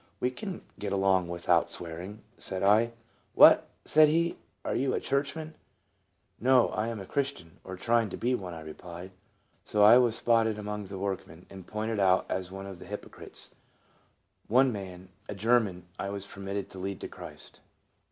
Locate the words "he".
4.07-4.39